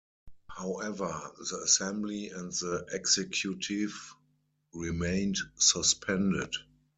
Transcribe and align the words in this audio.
However, 0.49 1.31
the 1.37 1.61
Assembly 1.63 2.29
and 2.31 2.51
the 2.51 2.87
Executive 2.91 4.15
remained 4.73 5.37
suspended. 5.59 6.55